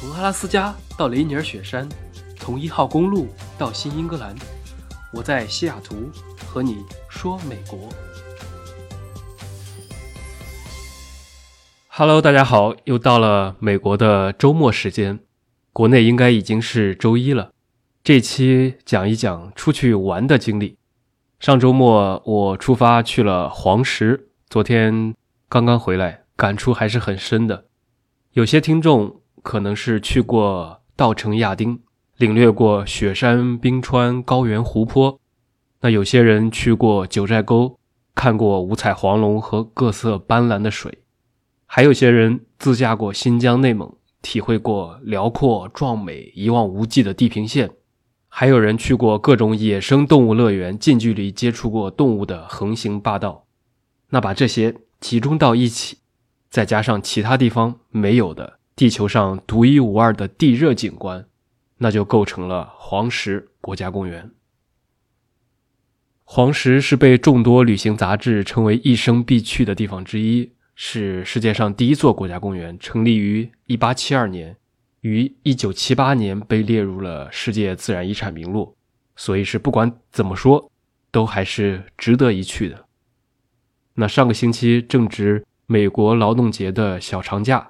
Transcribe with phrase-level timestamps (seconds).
[0.00, 1.86] 从阿拉斯加到雷尼尔雪山，
[2.34, 3.28] 从一号公路
[3.58, 4.34] 到新英格兰，
[5.12, 6.10] 我在西雅图
[6.46, 6.78] 和你
[7.10, 7.78] 说美国。
[11.88, 15.20] Hello，大家好，又到了美国的周末时间，
[15.70, 17.50] 国内应该已经是周一了。
[18.02, 20.78] 这期讲一讲出去玩的经历。
[21.40, 25.14] 上周末我出发去了黄石，昨天
[25.50, 27.66] 刚刚回来，感触还是很深的。
[28.32, 31.80] 有些听众可能是去过稻城亚丁，
[32.16, 35.18] 领略过雪山、冰川、高原、湖泊；
[35.80, 37.78] 那有些人去过九寨沟，
[38.14, 40.92] 看过五彩黄龙和各色斑斓的水；
[41.66, 47.70] 还有些人自驾过新疆、内蒙，体会过辽阔壮美、一望无际的地平线。
[48.28, 53.46] 还有人去过各种野生动物乐园，近距离接触过动物的横行霸道。
[54.10, 55.98] 那把这些集中到一起，
[56.48, 61.26] 再加上其他地方没有的地球上独一无二的地热景观，
[61.76, 64.30] 那就构成了黄石国家公园。
[66.24, 74.56] 黄石是被众多旅行杂志称为一生必去的地方之一，是世界上第一座国家公园，成立于1872年。
[75.02, 78.74] 于一九七八年被列入了世界自然遗产名录，
[79.14, 80.70] 所以是不管怎么说，
[81.10, 82.86] 都还是值得一去的。
[83.92, 87.69] 那上个星期正值美国劳动节的小长假，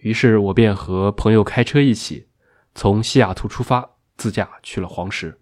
[0.00, 2.26] 于是我便和朋友开车一起
[2.74, 5.38] 从西雅图出发，自驾去了黄石。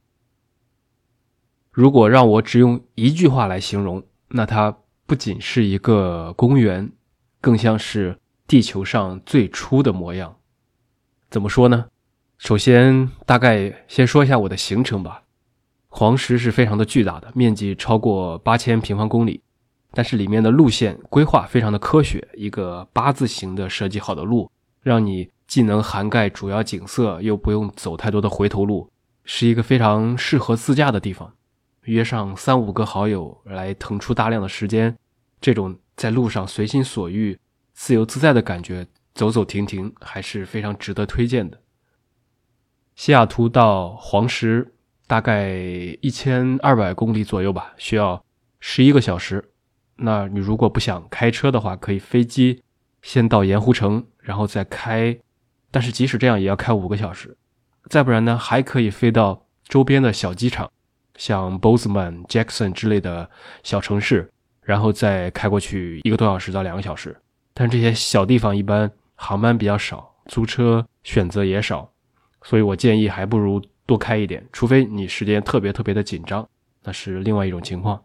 [1.70, 6.90] 如果让我只用一句话来形容，那它不仅是一个公园，
[7.40, 10.36] 更像是地球上最初的模样。
[11.30, 11.86] 怎么说呢？
[12.36, 15.22] 首先，大概先说一下我的行程吧。
[15.88, 19.42] 黄石是非常的巨大的，面积超过八千平方公里，
[19.92, 24.50] 但是里面的路线规划非常的科学，一个八字形的设计好的路，
[24.82, 28.90] 让你既能涵盖主要景色，又不用走太多的回头路，
[29.24, 31.32] 是一个非常适合自驾的地方。
[31.82, 34.96] 约上三五个好友来腾出大量的时间，
[35.40, 37.38] 这种在路上随心所欲、
[37.72, 38.86] 自由自在的感觉。
[39.14, 41.60] 走走停停还是非常值得推荐的。
[42.94, 44.74] 西雅图到黄石
[45.08, 45.56] 大概
[46.00, 48.24] 一千二百公里左右吧，需要
[48.60, 49.50] 十一个小时。
[49.98, 52.62] 那你如果不想开车的话，可以飞机
[53.02, 55.18] 先到盐湖城，然后再开。
[55.70, 57.36] 但是即使这样，也要开五个小时。
[57.90, 60.70] 再不然呢，还可以飞到周边的小机场，
[61.16, 63.28] 像 Bozeman、Jackson 之类的
[63.62, 64.32] 小城市，
[64.62, 67.16] 然后再开过去一个多小时到两个小时。
[67.52, 68.90] 但这些小地方一般。
[69.20, 71.90] 航班比较少，租车选择也少，
[72.44, 76.48] 所以我建议还不如多开一点，除非你时间特别特别的紧张，
[76.84, 78.00] 那是另外一种情况。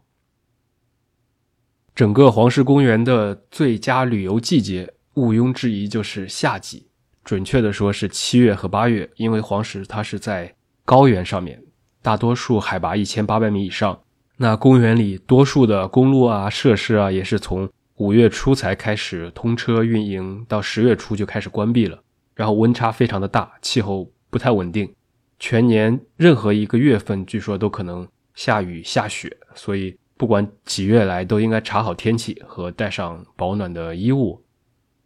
[1.95, 6.87] 整个黄石公园的最佳旅游季节，毋庸置疑就是夏季，
[7.23, 10.53] 准确的说是七月和八月，因为黄石它是在
[10.85, 11.61] 高原上面，
[12.01, 14.01] 大多数海拔一千八百米以上，
[14.37, 17.69] 那公园里多数的公路啊、设施啊，也是从。
[17.97, 22.01] 五月初才开始通车运营，到十月初就开始关闭了。
[22.33, 24.91] 然后温差非常的大，气候不太稳定，
[25.37, 34.43] 全年任何一个月份据说都可能下雨下雪，所以不管几月来都应该查好天气和带上保暖的衣物。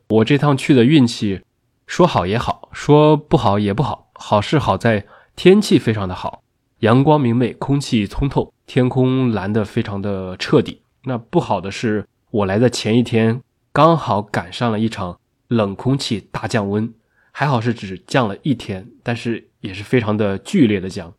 [0.09, 1.41] 我这趟去的运气，
[1.85, 4.11] 说好也好，说不好也不好。
[4.13, 6.41] 好是好在天气非常的好，
[6.79, 10.81] 阳光明媚，空气通透，天空蓝的非常的彻底。
[11.03, 12.05] 那不好的是。
[12.29, 13.41] 我来的前一天
[13.71, 15.17] 刚好赶上了一场
[15.47, 16.93] 冷空气大降温，
[17.31, 21.13] 还好是只降了一天，但是也是非常的剧烈的降。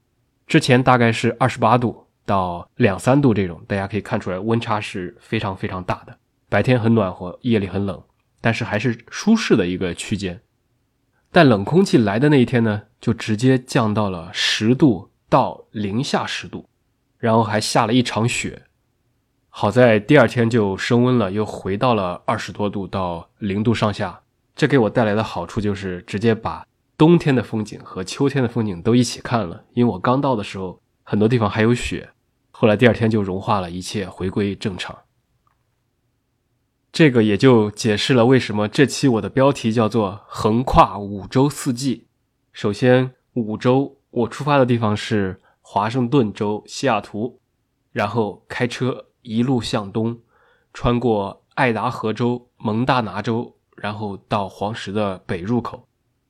[0.46, 6.14] 之前大概是二十八度到两三度这种，大家可以看出来温差是非常非常大的。
[6.50, 8.02] 白天很暖和，夜里很冷，
[8.42, 10.40] 但是还是舒适的一个区间。
[11.32, 16.66] 但冷空气来的那一天呢，就直接降到了十度到零下十度，
[17.18, 18.64] 然后还下了一场雪。
[19.48, 24.20] 好在第二天就升温了，又回到了二十多度到零度上下。
[24.54, 26.66] 这给我带来的好处就是直接把
[26.96, 29.64] 冬天的风景和秋天的风景都一起看了。
[29.72, 32.10] 因为我刚到的时候很多地方还有雪，
[32.60, 34.98] 后来第二天就融化了，一切回归正常。
[36.90, 42.08] 这个也就解释了为什么这期我的标题叫做“横跨五洲四季”。
[42.52, 47.38] 首先，五洲我出发的地方是华盛顿州西雅图，
[47.92, 49.04] 然后开车。
[49.22, 50.18] 一路向东，
[50.72, 55.86] 穿过爱达荷州、蒙大拿州，然后到黄石的北入口。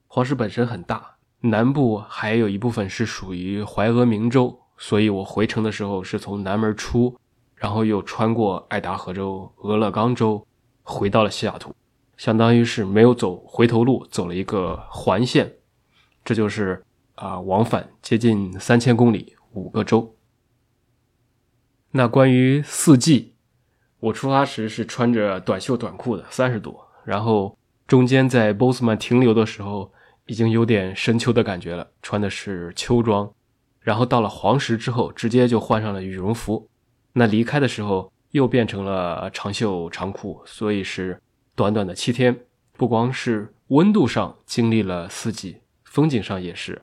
[0.06, 7.14] 黄石本身很大，南部还有一部分是属于怀俄明州，所以我回程的时候是从南门出，
[7.56, 10.46] 然后又穿过爱达荷州、俄勒冈州，
[10.82, 11.74] 回到了西雅图。
[12.16, 15.52] 相当于是没有走回头路，走了一个环线，
[16.24, 16.82] 这就是
[17.14, 20.16] 啊往返接近三千公里，五个州。
[21.90, 23.34] 那关于四季，
[24.00, 29.92] 我出发时是穿着短袖短裤的，三十度，然后中间在波斯曼停留的时候，
[30.26, 33.30] 已经有点深秋的感觉了，穿的是秋装，
[33.88, 36.68] 然后到了黄石之后，直接就换上了羽绒服。
[37.14, 41.18] 那离开的时候又变成了长袖长裤，所以是
[41.54, 42.38] 短短的七天，
[42.76, 46.82] 不光是温度上经历了四季，风景上也是，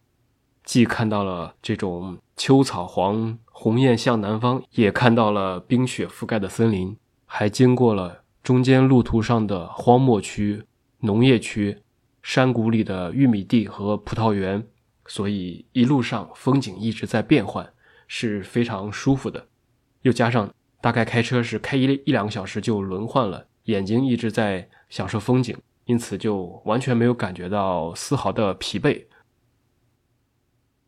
[0.63, 3.37] 既看到了这种秋草黄。
[3.51, 6.97] 鸿雁向南方，也看到了冰雪覆盖的森林，
[7.27, 10.63] 还经过了中间路途上的荒漠区、
[11.01, 11.77] 农业区、
[12.23, 14.65] 山谷里的玉米地和葡萄园，
[15.05, 17.73] 所以一路上风景一直在变换，
[18.07, 19.47] 是非常舒服的。
[20.01, 29.05] 又加上大概开车是开一一两个小时就轮换了，眼睛一直在享受风景，因此就完全没有感觉到丝毫的疲惫。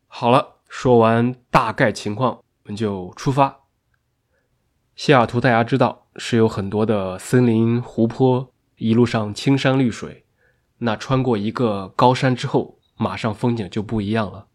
[0.07, 2.41] 好了，说完大概情况。
[2.63, 3.61] 我们就出发。
[4.93, 10.25] 西雅图大家知道是有很多的森林、湖泊，一路上青山绿水。
[10.79, 14.45] 那穿过一个高山之后，马上风景就不一样了。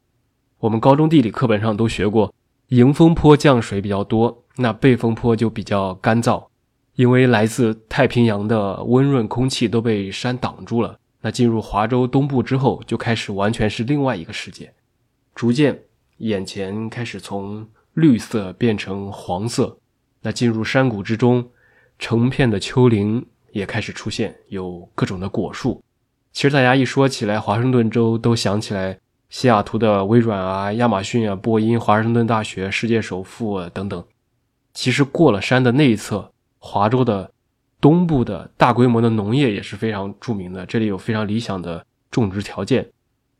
[0.58, 2.34] 我们高中地理课本上都学过，
[2.68, 6.46] 迎风坡降水比较多，那背风坡就比较干燥，
[6.96, 10.98] 因为来自太平洋的温润空气都被山挡住了。
[11.22, 14.74] 那进入华州东部之后，就开始完全是另外一个世界，
[15.34, 15.82] 逐渐
[16.18, 17.66] 眼前开始从。
[17.94, 19.76] 绿色变成黄色，
[20.22, 21.46] 那进入山谷之中，
[21.98, 25.84] 成片的丘陵也开始出现，有各种的果树。
[26.32, 28.98] 其实大家一说起来华盛顿州，都想起来
[29.28, 34.02] 西雅图的微软啊、亚马逊啊、波音、华盛顿大学、世界首富啊等等。
[34.72, 37.30] 其实过了山的那一侧，华州的
[37.80, 42.88] 东部的大规模的农业也是非常著名的，这里有非常理想的种植条件，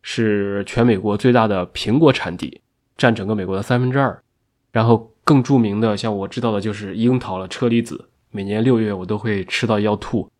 [0.02, 2.60] 是全美国最大的苹果产地，
[2.98, 4.22] 占整个美国的三分之二。
[4.70, 10.30] 然后更著名的，像我知道的就是樱桃了，车厘子，每年六月我都会吃到要吐。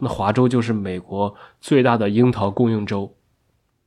[0.00, 3.14] 那华州就是美国最大的樱桃供应州。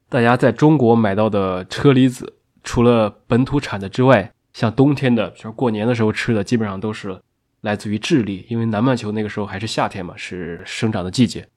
[0.09, 7.19] 大家在中国买到的车厘子，除了本土产的之外，像冬天的，就是过年的时候吃的，基本上都是
[7.61, 11.47] 来自于智利，因为南半球那个时候还是夏天嘛，是生长的季节。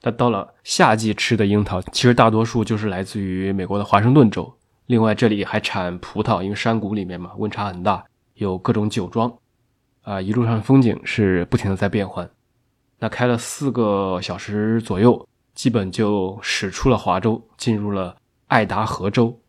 [0.00, 4.50] 但到了夏季吃的樱桃，其实大多数就是来自于美国的华盛顿州。
[4.86, 8.04] 另外，这里还产葡萄，因为山谷里面嘛，温差很大，
[8.34, 9.30] 有各种酒庄，
[10.02, 12.30] 啊，一路上风景是不停的在变换。
[12.98, 18.16] 那开了四个小时左右，基本就驶出了华州，进入了
[18.46, 19.40] 爱达荷州。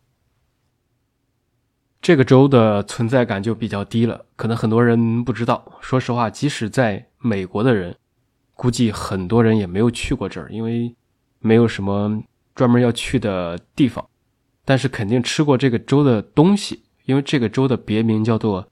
[2.01, 5.65] 这个州的存在感就比较低了，可能很多人不知道。
[5.81, 7.95] 说实话，即使在美国的人，
[8.53, 10.95] 估计很多人也没有去过这儿，因为
[11.39, 12.21] 没有什么
[12.53, 14.07] 专门要去的地方。
[14.63, 18.69] 但是肯定吃过这个州的东西，因为这个州的别名叫做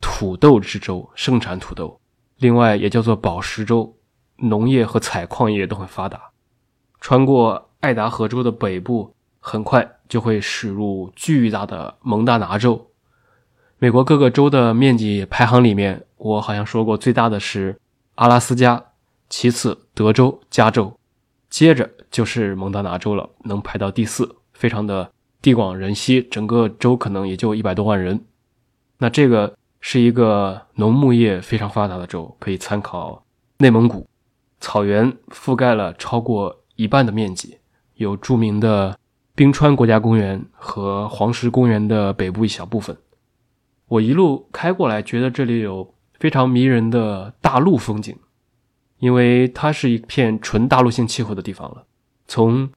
[0.00, 2.00] 土豆之州，盛产土豆。
[2.36, 3.96] 另外也叫做宝石州，
[4.38, 6.30] 农业和采矿业都很发达。
[7.00, 12.90] 穿过爱达荷州的北部，很快就会驶入巨大的蒙大拿州。
[13.78, 17.78] 美国各个州的面积排行里面，我好像说过最大的是
[18.16, 18.84] 阿拉斯加，
[19.28, 20.98] 其次德州、加州，
[21.48, 25.10] 接着就是蒙大拿州了，能排到第四，非常的。
[25.40, 28.20] 地广人稀，整个州可能也就一百多万人。
[28.98, 33.22] 那这个是一个农牧业非常发达的州，可以参考
[33.58, 34.04] 内蒙古，
[34.60, 37.58] 草原覆盖了超过一半的面积，
[37.94, 38.98] 有著名的
[39.34, 42.96] 冰川国家公园和黄石公园的北部一小部分。
[43.86, 48.16] 我一路开过来，觉得这里有非常迷人的大陆风景，
[48.98, 51.84] 因为它是一片纯大陆性气候的地方了。
[52.26, 52.70] 从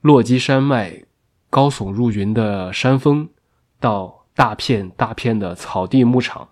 [0.00, 1.04] 落基山脉。
[1.48, 3.26] 高耸入云的山峰，
[3.80, 6.48] 到大片大片的草地牧场，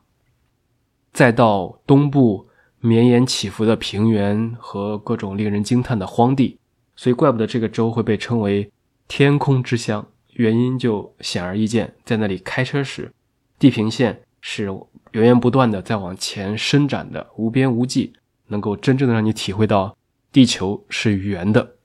[1.12, 2.48] 再到东部
[2.86, 6.58] 绵延起伏的平原和各种令人惊叹的荒地，
[6.94, 8.70] 所以怪不得这个州会被称为
[9.08, 11.94] “天空之乡”，原因就显而易见。
[12.04, 13.10] 在那里开车时，
[13.58, 14.64] 地平线是
[15.12, 18.12] 源源不断的在往前伸展的，无边无际，
[18.48, 19.96] 能够真正的让你体会到
[20.30, 21.76] 地球是圆的。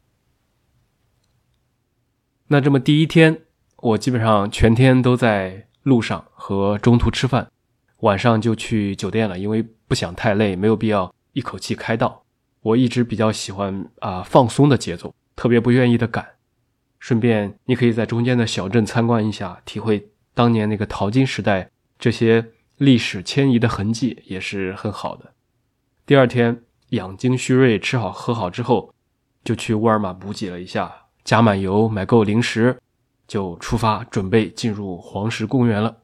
[2.50, 3.44] 那这么第一天，
[3.78, 7.50] 我基本上全天都在路上和中途吃饭，
[8.02, 12.24] 晚上就去酒店了，因为不想太累，没有必要一口气开到。
[12.62, 16.26] 我一直比较喜欢啊放松的节奏，特别不愿意的赶。
[17.00, 22.46] 顺便，你可以在中间的小镇参观一下，体会当年那个淘金时代这些
[22.78, 25.34] 历史迁移的痕迹，也是很好的。
[26.06, 28.94] 第二天养精蓄锐，吃好喝好之后。
[29.42, 30.94] 就去沃尔玛补给了一下，
[31.24, 32.78] 加满油，买够零食，
[33.26, 36.00] 就出发准备进入黄石公园了。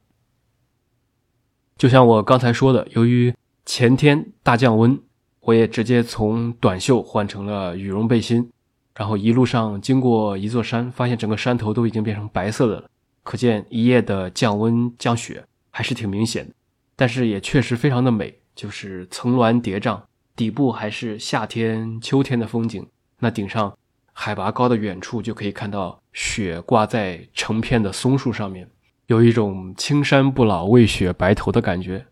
[1.77, 3.35] 就像我刚才说的，由于
[3.65, 4.98] 前天大降温，
[5.41, 8.50] 我也直接从短袖换成了羽绒背心，
[8.95, 12.89] 然后一路上经过一座山，发现整个山头都已经变成白色的了，
[13.24, 16.53] 可见一夜的降温降雪还是挺明显的，
[16.95, 20.00] 但是也确实非常的美，就是层峦叠嶂，
[20.36, 22.86] 底部还是夏天秋天的风景，
[23.19, 23.75] 那顶上
[24.13, 28.69] 海拔高的远处就可以看到雪挂在成片的松树上面。
[29.07, 32.05] 有一种青山不老，为雪白头的感觉。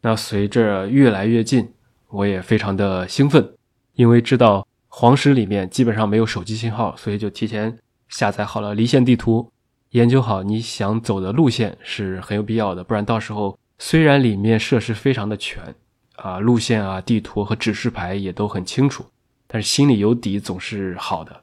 [0.00, 1.72] 那随着越来越近，
[2.08, 3.54] 我也非常的兴奋，
[3.94, 7.78] 因为知道黄石里面基本上没有手机信号，所以就提前
[8.08, 9.50] 下载好了离线地图，
[9.90, 12.84] 研究好你想走的路线是很有必要的。
[12.84, 15.74] 不然到时候虽然里面设施非常的全，
[16.16, 19.04] 啊，路线啊、地图和指示牌也都很清楚，
[19.46, 21.42] 但是心里有底总是好的。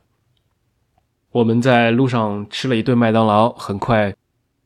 [1.31, 4.15] 我们在路上吃了一顿麦当劳，很快。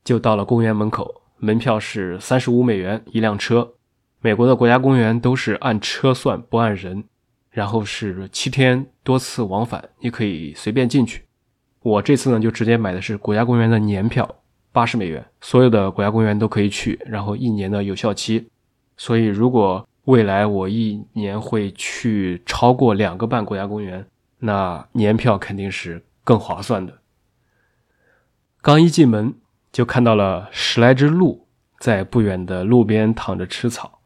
[0.01, 3.73] 就到了公园门口，门票是三十五美元一辆车。
[4.21, 7.03] 美国的国家公园都是按车算，不按人。
[7.49, 11.23] 然后是七天多次往返，你可以随便进去。
[11.81, 14.35] 我这次呢，就直接买的是国家公园的年票，
[14.71, 18.47] 八十美元，所有的国家公园都可以去，然后一年的有效期。
[18.97, 24.05] 所以如果未来我一年会去超过两个半国家公园，
[24.37, 26.93] 那年票肯定是更划算的。
[28.61, 29.33] 刚一进门。
[29.71, 31.47] 就看到了十来只鹿
[31.79, 33.98] 在不远的路边躺着吃草，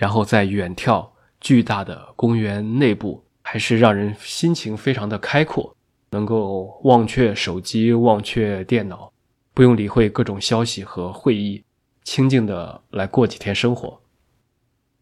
[0.00, 1.06] 然后在远眺
[1.42, 5.76] 巨大的公园内部，还是让人心情非常的开阔，
[6.08, 9.12] 能够忘却手机，忘却电脑，
[9.52, 11.62] 不用理会各种消息和会议，
[12.02, 14.00] 清静的来过几天生活。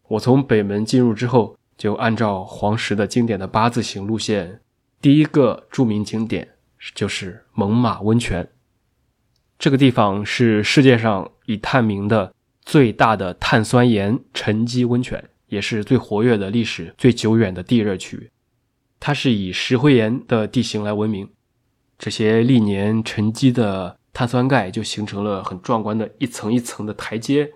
[0.09, 4.59] 我从北门进入之后，就按照黄石的经典的八字形路线，
[4.99, 6.45] 第一个著名景点
[6.93, 8.45] 就是猛犸温泉。
[9.57, 12.33] 这个地方是世界上已探明的
[12.69, 18.29] 最大的碳酸盐沉积温泉，也是最活跃的历史最久远的地热区域。
[18.99, 21.27] 它是以石灰岩的地形来闻名，
[21.97, 27.49] 这些历年沉积的碳酸钙就形成了很壮观的一层一层的台阶，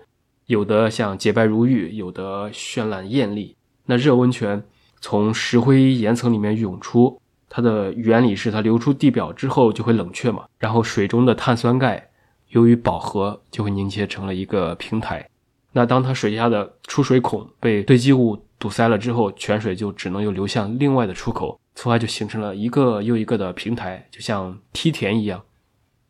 [0.46, 3.54] 有的像洁白如玉，有的绚烂艳丽。
[3.86, 4.64] 那热温泉
[5.00, 7.20] 从石灰岩层里面涌出。
[7.48, 12.08] 它的原理是，它流出地表之后就会冷却嘛，然后水中的碳酸钙
[12.48, 15.28] 由于饱和就会凝结成了一个平台。
[15.72, 25.42] 那当它水下的出水孔被堆积物堵塞了之后，泉水就只能又流向另外的出口，从而就形成了一个又一个的平台，就像梯田一样。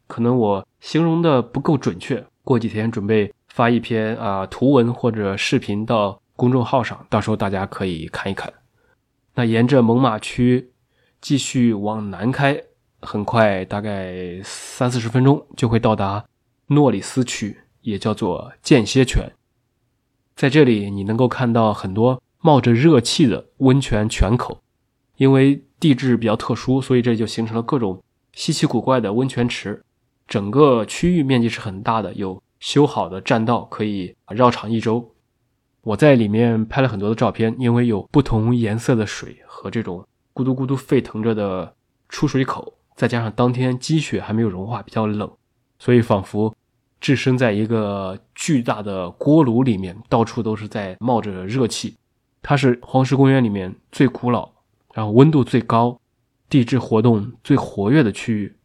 [0.07, 8.53] 可能我形容的不够准确，过几天准备发一篇啊图文或者视频到公众号上，到时候大家可以看一看。
[9.35, 10.71] 那沿着猛犸区。
[11.21, 12.63] 继续往南开，
[13.05, 16.25] 很快，大概三四十分钟就会到达
[16.69, 19.31] 诺里斯区，也叫做间歇泉。
[20.35, 24.61] 在这里，你能够看到很多冒着热气的温泉泉口。
[25.17, 29.81] 因为地质比较特殊，所以这就形成了各种稀奇古怪的温泉池。
[30.27, 35.13] 整个区域面积是很大的，有修好的栈道可以绕场一周。
[35.83, 40.05] 我在里面拍了很多的照片，因为有不同颜色的水和这种。
[40.33, 41.77] 咕嘟咕嘟沸腾着的
[42.09, 45.31] 出水口，再加上当天积雪还没有融化，比较冷，
[45.79, 46.55] 所以仿佛
[47.01, 51.97] 置身在一个巨大的锅炉里面，到处都是在冒着热气。
[52.41, 54.51] 它是黄石公园里面最古老，
[54.93, 56.01] 然后温度最高、
[56.49, 58.57] 地质活动最活跃的区域。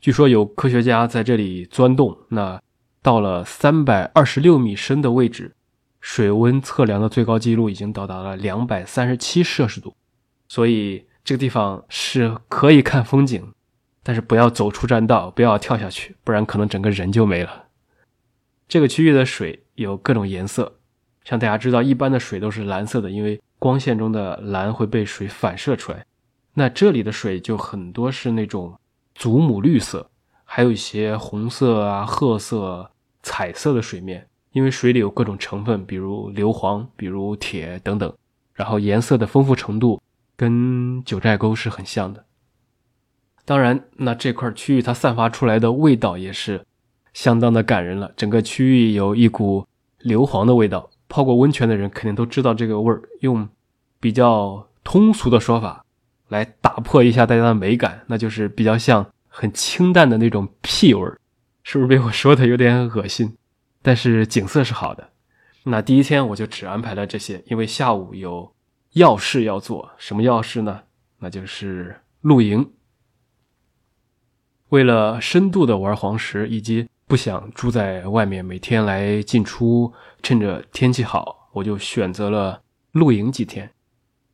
[0.00, 2.60] 据说有科学家在这里钻洞，那
[3.00, 5.54] 到了三百二十六米深的位置，
[6.00, 9.96] 水温测量的最高记录已经到达了两百三十七摄氏度。
[10.48, 13.52] 所以这个地方是可以看风景，
[14.02, 17.64] 但是不要走出栈道，不要跳下去，不然可能整个人就没了。
[18.66, 20.76] 这个区域的水有各种颜色，
[21.24, 26.02] 像大家知道，一般的水都是蓝色的，因为光线中的蓝会被水反射出来。
[26.54, 28.74] 那这里的水就很多是那种
[29.14, 30.08] 祖母绿色，
[30.44, 32.90] 还有一些红色啊、褐色、
[33.22, 38.10] 彩色的水面，因为水里有各种成分，比如硫磺、比如铁等等，
[38.54, 40.00] 然后颜色的丰富程度。
[40.38, 42.24] 跟九寨沟是很像的，
[43.44, 46.64] 当然，那这块区域它散发出来的味道也是
[47.12, 48.12] 相当的感人了。
[48.16, 49.66] 整个区域有一股
[49.98, 53.02] 硫磺的味道，泡过温泉的人肯定都知道这个味儿。
[53.18, 53.48] 用
[53.98, 55.84] 比较通俗的说法
[56.28, 61.18] 来打破一下大家的美感，那就是比较像很清淡的那种屁味儿，
[61.64, 63.34] 是不是被我说的有点恶心？
[63.82, 65.10] 但是景色是好的。
[65.64, 68.52] 那第一天我就只安排了这些，因为下午有。
[68.98, 70.82] 要事要做什么要事呢？
[71.20, 72.70] 那就是露营。
[74.68, 82.60] 为了深度的玩黄石，以及不想住在外面每天来进出，趁着天气好，我就选择了
[82.92, 83.70] 露营几天。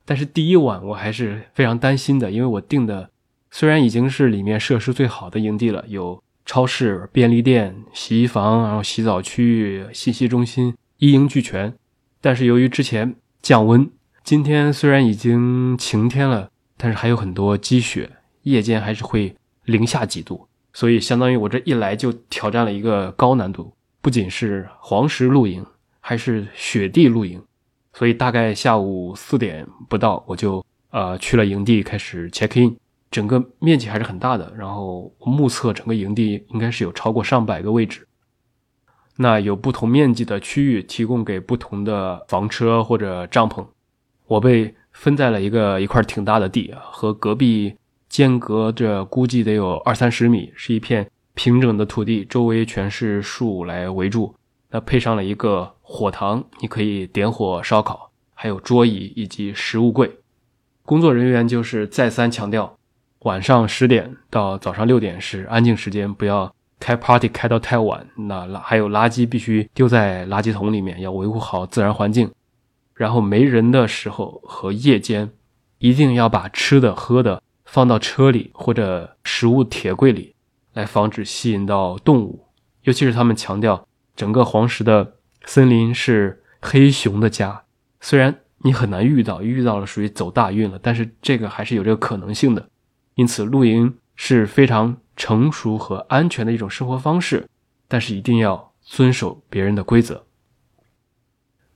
[0.05, 3.11] 但是第一晚我还是非常担心的，因为我订的
[3.51, 11.73] 虽然已经是里面设施最好的营地了，有超市、便利店、洗衣房，然后洗澡区域、信息中心，一应俱全。
[12.21, 13.89] 但是由于之前降温，
[14.25, 18.11] 今天虽然已经晴天了，但是还有很多积雪，
[18.43, 19.37] 夜间还是会。
[19.67, 25.65] 零下几度，所以相当于我这一来就挑战了一个高难度，不仅是黄石露营，
[26.01, 27.43] 还是雪地露营。
[27.95, 32.77] 所以大概下午四点不到，我就呃去了营地开始 check in。
[33.11, 38.07] 整个面积还是很大的，然后目测整个营地应该是有超过上百个位置。
[39.17, 43.67] 那有不同面积的区域提供给不同的房车或者帐篷。
[44.27, 47.75] 我被分在了一个一块挺大的地啊，和隔壁。
[48.07, 54.33] 间隔着估计得有二三十米，是一片平整的土地，周围全是树来围住。
[54.71, 60.09] 那配上了一个火塘，你可以点火烧烤，还有桌椅以及食物柜。
[60.85, 62.77] 工作人员就是再三强调，
[63.21, 68.07] 晚上十点到早上六点是安静时间，不要开 party 开到太晚。
[68.17, 72.31] 那垃还有垃圾必须丢在垃圾桶里面，要维护好自然环境。
[72.95, 75.31] 然后没人的时候和夜间，
[75.79, 77.43] 一定要把吃的喝的。
[77.65, 80.37] 放到车里或者食物铁柜里，
[80.75, 82.47] 来防止吸引到动物。
[82.83, 87.65] 尤其是他们强调，整个黄石的森林是黑熊的家。
[88.01, 92.69] 虽然你很难遇到，遇到了属于走大运了，但是这个还是有这个可能性的。
[93.17, 97.49] 因此，露营是非常成熟和安全的一种生活方式，
[97.89, 100.25] 但是一定要遵守别人的规则。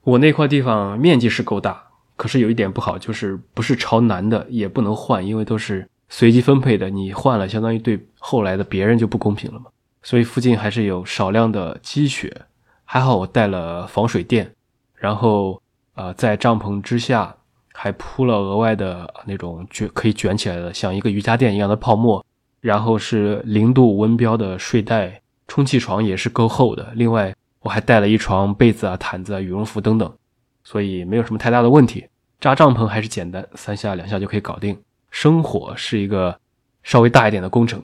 [0.09, 1.85] 我那块地方面积是够大。
[2.17, 6.91] 可是有一点不好，就是不是朝南的也不能换，因为都是随机分配的。
[6.91, 9.67] 你换了，相当于对后来的别人就不公平了嘛。
[10.03, 12.35] 所以附近还是有少量的积雪。
[12.85, 14.51] 还好我带了防水垫，
[14.95, 15.61] 然后
[15.95, 17.37] 呃，在帐篷之下
[17.75, 22.25] 还铺了额外的那种卷可以卷起来的，像一个瑜伽垫一样的泡沫。
[22.61, 26.89] 然后是零度温标的睡袋，充气床也是够厚的。
[26.95, 30.13] 另外我还带了一床被子啊、毯子啊、羽绒服等等。
[30.65, 32.07] 所以没有什么太大的问题，
[32.41, 34.79] 扎帐篷还是简单，三下两下就可以搞定。
[35.11, 36.39] 生火是一个
[36.83, 37.83] 稍微大一点的工程。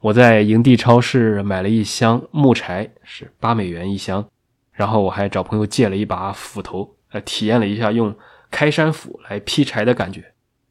[0.00, 4.26] 我在营地超市买了一箱木柴，是八美元一箱。
[4.72, 8.12] 然后我还找朋友借了一把斧头，来体验了一下用
[8.50, 10.24] 开山斧来劈柴的感觉。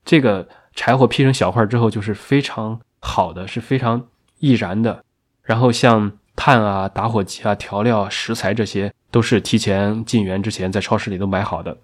[0.04, 4.06] 这个柴火劈成小块之后，就是非常好的，是非常
[4.39, 5.02] 易燃的。
[5.42, 8.93] 然后像炭啊、打火机啊、调料、食材这些。
[9.13, 11.78] 都是提前进园之前在超市里都买好的。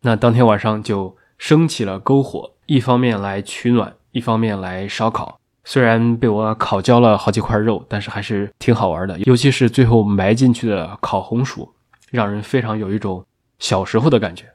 [0.00, 5.38] 那当天晚上就升起了篝火，一方面来取暖，一方面来烧烤。
[5.64, 9.18] 虽然被我烤焦了好几块肉，但是还是挺好玩的。
[9.18, 11.74] 尤其是最后埋进去的烤红薯，
[12.10, 13.26] 让人非常有一种
[13.58, 14.46] 小时候的感觉。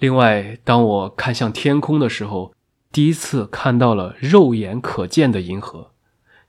[0.00, 2.52] 另外，当我看向天空的时候，
[2.92, 5.89] 第一次看到了肉眼可见的银河。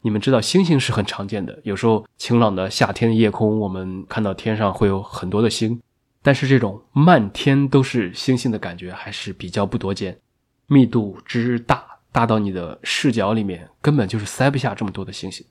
[0.04, 5.80] 你们知道星星是很常见的，有时候晴朗的夏天的夜空，我们看到天上会有很多的星，
[6.24, 10.20] 但是这种漫天都是星星的感觉还是比较不多见，
[10.66, 15.46] 密度之大，大到你的视角里面根本就是塞不下这么多的星星。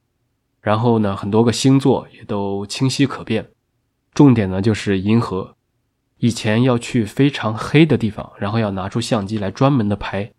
[0.60, 3.48] 然后呢，很多个星座也都清晰可辨，
[4.12, 5.54] 重点呢就是银河。
[6.18, 10.32] 以前要去非常黑的地方，然后要拿出相机来专门的拍，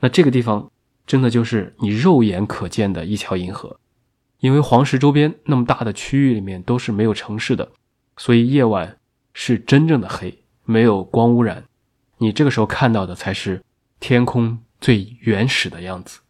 [0.00, 0.70] 那这个地方。
[1.06, 3.78] 真的就是你肉眼可见的一条银河，
[4.38, 7.70] 因为黄石周边那么大的区域里面都是没有城市的，
[8.16, 8.96] 所以夜晚
[9.32, 11.64] 是真正的黑，没有光污染。
[12.18, 13.62] 你这个时候看到的才是
[14.00, 16.20] 天空最原始的样子。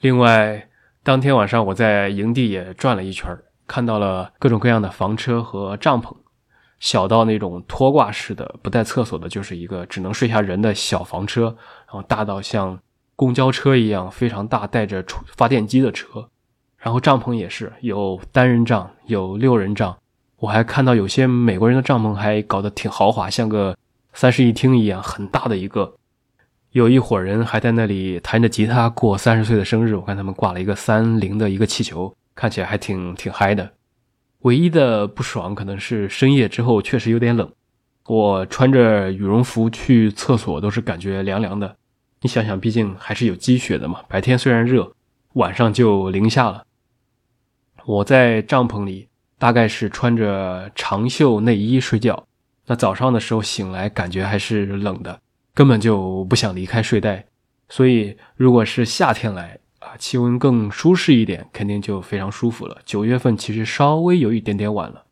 [0.00, 0.68] 另外，
[1.02, 6.16] 当天晚上我在营地也转了一圈，看到了各种各样的房车和帐篷，
[6.84, 11.44] 小到那种拖挂式的不带厕所的，就是一个只能睡下人的小房车。
[11.86, 12.78] 然后大到像
[13.16, 16.28] 公交车一样非常大，带着出发电机的车，
[16.76, 19.96] 然后帐篷也是有单人帐，有六人帐。
[20.36, 23.74] 我还看到有些美国人的帐篷还搞得挺豪华，像个
[24.12, 25.90] 三室一厅一样，很大的一个。
[26.72, 33.70] 有一伙人还在那里弹着吉他过三十岁的生日，我看他们挂了一个三零的一个气球，看起来还挺挺嗨的。
[34.44, 37.50] 唯一的不爽可能是深夜之后确实有点冷，
[38.06, 41.76] 我穿着羽绒服去厕所都是感觉凉凉的。
[42.20, 44.02] 你想想，毕竟还是有积雪的嘛。
[44.06, 44.92] 白天虽然热，
[45.34, 46.64] 晚上就零下了。
[47.86, 52.26] 我在帐篷里，大概是穿着长袖内衣睡觉。
[52.66, 55.18] 那早上的时候醒来，感觉还是冷的。
[55.54, 57.24] 根本就不想离开睡袋。
[57.70, 59.58] 所以，如果是夏天来
[59.98, 62.78] 气温更舒适一点，肯定就非常舒服了。
[62.84, 65.04] 九月份其实稍微有一点点晚了，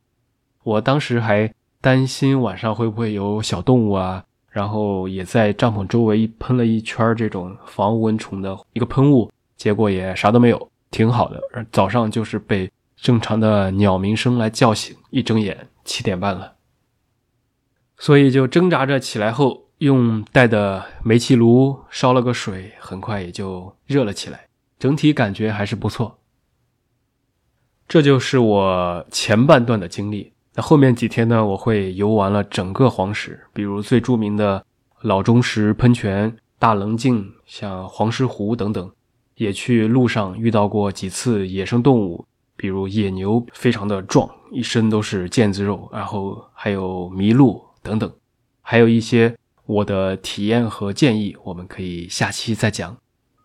[0.62, 11.40] 我当时还担心晚上会不会有小动物啊，然后也在帐篷周围喷了一圈这种防蚊虫的一个喷雾，结果也啥都没有，挺好的。
[11.70, 16.54] 早上就是被正常的鸟鸣声来叫醒，一睁眼七点半了，
[17.98, 19.62] 所以就挣扎着起来后。
[19.78, 24.46] 用带的煤气炉烧了个水，很快也就热了起来，
[24.82, 26.18] 整体感觉还是不错。
[27.86, 30.32] 这就是我前半段的经历。
[30.56, 34.66] 那后面几天呢，我会游完了整个黄石，比如最著名的
[35.02, 38.90] 老钟石喷泉、大棱镜、像黄石湖等等，
[39.36, 48.12] 也去路上遇到过几次野生动物，比如野牛，非常的壮，一身都是腱子肉，然后还有麋鹿等等，
[48.60, 49.32] 还有一些。
[49.64, 52.96] 我的体验和建议，我们可以下期再讲。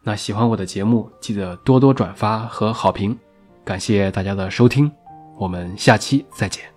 [0.08, 3.14] 那喜欢我的节目，记得多多转发和好评，
[3.66, 4.90] 感谢大家的收听，
[5.38, 6.77] 我们下期再见。